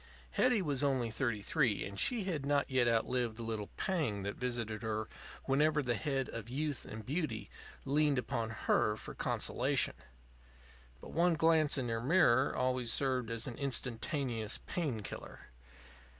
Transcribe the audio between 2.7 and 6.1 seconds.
yet outlived the little pang that visited her whenever the